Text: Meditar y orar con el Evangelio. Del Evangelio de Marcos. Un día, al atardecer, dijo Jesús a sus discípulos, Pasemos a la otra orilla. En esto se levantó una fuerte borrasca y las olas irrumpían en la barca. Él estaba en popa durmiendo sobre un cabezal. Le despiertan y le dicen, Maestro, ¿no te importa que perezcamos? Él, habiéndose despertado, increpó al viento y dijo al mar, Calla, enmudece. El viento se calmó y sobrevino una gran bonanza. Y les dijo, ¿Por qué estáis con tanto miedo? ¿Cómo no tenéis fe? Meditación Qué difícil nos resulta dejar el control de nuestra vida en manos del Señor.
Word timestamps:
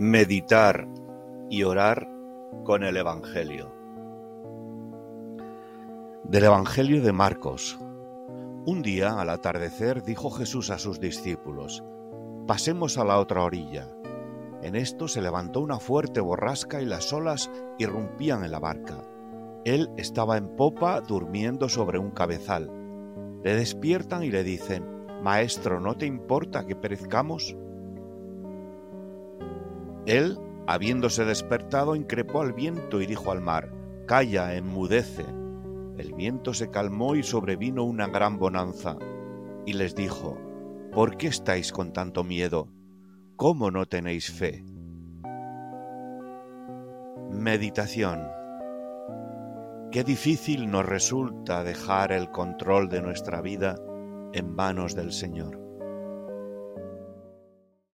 Meditar 0.00 0.86
y 1.50 1.64
orar 1.64 2.08
con 2.62 2.84
el 2.84 2.96
Evangelio. 2.96 3.74
Del 6.22 6.44
Evangelio 6.44 7.02
de 7.02 7.10
Marcos. 7.10 7.80
Un 8.64 8.80
día, 8.82 9.20
al 9.20 9.28
atardecer, 9.28 10.04
dijo 10.04 10.30
Jesús 10.30 10.70
a 10.70 10.78
sus 10.78 11.00
discípulos, 11.00 11.82
Pasemos 12.46 12.96
a 12.96 13.04
la 13.04 13.18
otra 13.18 13.42
orilla. 13.42 13.88
En 14.62 14.76
esto 14.76 15.08
se 15.08 15.20
levantó 15.20 15.58
una 15.62 15.80
fuerte 15.80 16.20
borrasca 16.20 16.80
y 16.80 16.86
las 16.86 17.12
olas 17.12 17.50
irrumpían 17.76 18.44
en 18.44 18.52
la 18.52 18.60
barca. 18.60 19.02
Él 19.64 19.90
estaba 19.96 20.36
en 20.36 20.54
popa 20.54 21.00
durmiendo 21.00 21.68
sobre 21.68 21.98
un 21.98 22.12
cabezal. 22.12 22.70
Le 23.42 23.56
despiertan 23.56 24.22
y 24.22 24.30
le 24.30 24.44
dicen, 24.44 25.08
Maestro, 25.24 25.80
¿no 25.80 25.96
te 25.96 26.06
importa 26.06 26.68
que 26.68 26.76
perezcamos? 26.76 27.56
Él, 30.08 30.38
habiéndose 30.66 31.26
despertado, 31.26 31.94
increpó 31.94 32.40
al 32.40 32.54
viento 32.54 33.02
y 33.02 33.06
dijo 33.06 33.30
al 33.30 33.42
mar, 33.42 33.70
Calla, 34.06 34.54
enmudece. 34.54 35.26
El 35.98 36.14
viento 36.14 36.54
se 36.54 36.70
calmó 36.70 37.14
y 37.14 37.22
sobrevino 37.22 37.84
una 37.84 38.06
gran 38.06 38.38
bonanza. 38.38 38.96
Y 39.66 39.74
les 39.74 39.94
dijo, 39.94 40.38
¿Por 40.92 41.18
qué 41.18 41.26
estáis 41.26 41.72
con 41.72 41.92
tanto 41.92 42.24
miedo? 42.24 42.68
¿Cómo 43.36 43.70
no 43.70 43.84
tenéis 43.84 44.32
fe? 44.32 44.64
Meditación 47.30 48.26
Qué 49.92 50.04
difícil 50.04 50.70
nos 50.70 50.86
resulta 50.86 51.62
dejar 51.64 52.12
el 52.12 52.30
control 52.30 52.88
de 52.88 53.02
nuestra 53.02 53.42
vida 53.42 53.76
en 54.32 54.54
manos 54.54 54.94
del 54.94 55.12
Señor. 55.12 55.67